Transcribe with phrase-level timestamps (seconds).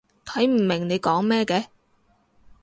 [0.25, 1.67] 睇唔明你講咩嘅